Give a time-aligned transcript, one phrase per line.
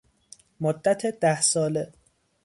[0.63, 1.83] مدت ده ساله